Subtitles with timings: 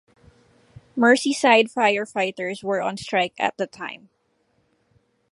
[0.97, 4.09] Merseyside firefighters were on strike at the time.